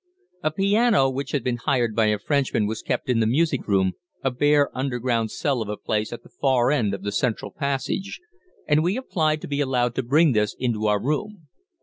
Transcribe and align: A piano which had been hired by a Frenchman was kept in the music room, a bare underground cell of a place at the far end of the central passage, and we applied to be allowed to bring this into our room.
A 0.41 0.49
piano 0.49 1.11
which 1.11 1.29
had 1.31 1.43
been 1.43 1.57
hired 1.57 1.95
by 1.95 2.07
a 2.07 2.17
Frenchman 2.17 2.65
was 2.65 2.81
kept 2.81 3.07
in 3.07 3.19
the 3.19 3.27
music 3.27 3.67
room, 3.67 3.91
a 4.23 4.31
bare 4.31 4.75
underground 4.75 5.29
cell 5.29 5.61
of 5.61 5.69
a 5.69 5.77
place 5.77 6.11
at 6.11 6.23
the 6.23 6.29
far 6.41 6.71
end 6.71 6.95
of 6.95 7.03
the 7.03 7.11
central 7.11 7.51
passage, 7.51 8.19
and 8.67 8.81
we 8.83 8.97
applied 8.97 9.41
to 9.41 9.47
be 9.47 9.61
allowed 9.61 9.93
to 9.93 10.01
bring 10.01 10.31
this 10.31 10.55
into 10.57 10.87
our 10.87 10.99
room. 10.99 11.47